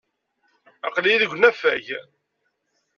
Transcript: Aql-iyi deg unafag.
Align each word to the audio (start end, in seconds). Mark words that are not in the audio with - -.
Aql-iyi 0.87 1.17
deg 1.21 1.31
unafag. 1.35 1.85